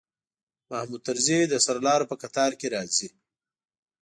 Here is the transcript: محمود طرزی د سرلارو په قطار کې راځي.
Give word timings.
محمود 0.69 1.01
طرزی 1.07 1.39
د 1.47 1.53
سرلارو 1.65 2.09
په 2.11 2.15
قطار 2.23 2.51
کې 2.59 2.67
راځي. 2.75 3.09